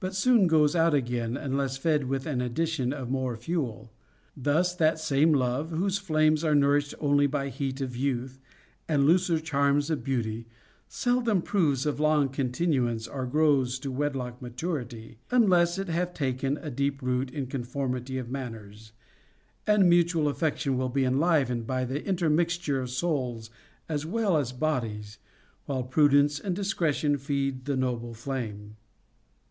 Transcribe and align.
soon 0.09 0.47
goes 0.47 0.75
out 0.75 0.95
again, 0.95 1.37
unless 1.37 1.77
fed 1.77 2.05
with 2.05 2.25
an 2.25 2.41
addition 2.41 2.91
of 2.91 3.11
more 3.11 3.35
fuel. 3.37 3.91
Thus 4.35 4.73
that 4.77 4.97
same 4.97 5.31
love, 5.31 5.69
whose 5.69 5.99
flames 5.99 6.43
are 6.43 6.55
nourished 6.55 6.95
only 6.99 7.27
by 7.27 7.49
heat 7.49 7.81
of 7.81 7.95
youth 7.95 8.39
and 8.87 9.05
looser 9.05 9.39
charms 9.39 9.91
of 9.91 10.03
beauty, 10.03 10.47
sel 10.87 11.21
dom 11.21 11.43
proves 11.43 11.85
of 11.85 11.99
long 11.99 12.29
continuance 12.29 13.07
or 13.07 13.27
grows 13.27 13.77
to 13.77 13.91
wedlock 13.91 14.41
maturity, 14.41 15.19
unless 15.29 15.77
it 15.77 15.87
have 15.89 16.15
taken 16.15 16.57
a 16.57 16.71
deep 16.71 17.03
root 17.03 17.29
in 17.29 17.45
conformity 17.45 18.17
of 18.17 18.27
manners, 18.27 18.93
and 19.67 19.87
mutual 19.87 20.27
affection 20.27 20.87
be 20.89 21.05
enlivened 21.05 21.67
by 21.67 21.85
the 21.85 22.03
intermixture 22.07 22.81
of 22.81 22.89
souls 22.89 23.51
as 23.87 24.03
well 24.03 24.35
as 24.37 24.51
bodies, 24.51 25.19
while 25.67 25.83
prudence 25.83 26.39
and 26.39 26.55
discretion 26.55 27.19
feed 27.19 27.65
the 27.65 27.77
noble 27.77 28.15
flame. 28.15 28.77